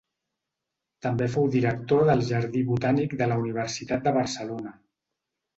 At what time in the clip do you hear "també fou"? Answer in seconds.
1.05-1.49